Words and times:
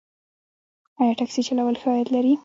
آیا 1.01 1.13
ټکسي 1.19 1.41
چلول 1.47 1.75
ښه 1.81 1.87
عاید 1.93 2.07
لري؟ 2.15 2.33